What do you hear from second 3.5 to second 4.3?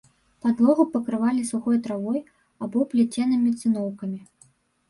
цыноўкамі.